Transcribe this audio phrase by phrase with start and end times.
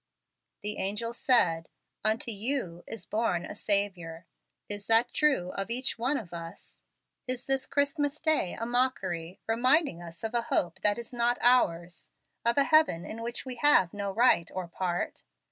[0.63, 1.69] The angel said,
[2.03, 4.25] 'Unto YOU is born a Saviour.'
[4.67, 6.81] Is that true of each one of us?
[7.27, 12.09] Is this Christmas day a mockery, reminding us of a hope that is not ours,
[12.43, 15.21] of a heaven in which we have no right or part?